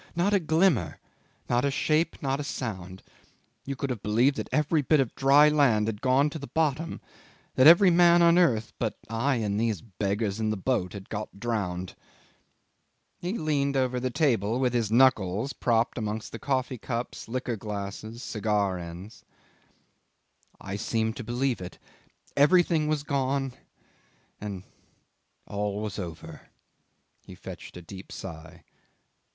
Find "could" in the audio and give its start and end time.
3.75-3.91